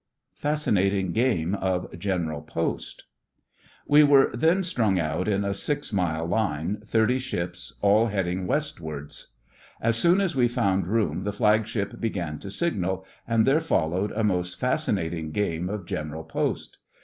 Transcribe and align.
FASCINATING 0.33 1.11
GAME 1.11 1.53
OF 1.53 1.95
GENERAL 1.99 2.41
POST 2.41 3.03
We 3.87 4.03
were 4.03 4.31
then 4.35 4.63
strung 4.63 4.97
out 4.97 5.27
in 5.27 5.45
a 5.45 5.53
six 5.53 5.93
mile 5.93 6.25
line, 6.25 6.81
thirty 6.83 7.19
ships, 7.19 7.75
all 7.83 8.07
heading 8.07 8.47
Westwards. 8.47 9.27
As 9.79 9.95
soon 9.97 10.19
as 10.19 10.35
we 10.35 10.47
found 10.47 10.87
room 10.87 11.21
the 11.21 11.31
Flagship 11.31 11.99
began 11.99 12.39
to 12.39 12.49
signal, 12.49 13.05
and 13.27 13.45
there 13.45 13.61
followed 13.61 14.11
a 14.13 14.23
most 14.23 14.59
fascinating 14.59 15.29
game 15.29 15.69
of 15.69 15.85
general 15.85 16.23
post. 16.23 16.79